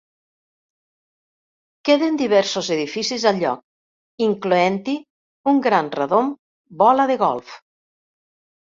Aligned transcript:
Queden 1.89 2.17
diversos 2.21 2.71
edificis 2.77 3.27
al 3.33 3.39
lloc, 3.45 3.63
incloent-hi 4.31 4.99
un 5.55 5.63
gran 5.71 5.95
radom 6.03 6.35
"bola 6.85 7.11
de 7.15 7.23
golf". 7.29 7.57